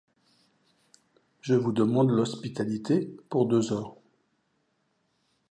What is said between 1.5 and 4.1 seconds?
vous demande l’hospitalité pour deux heures.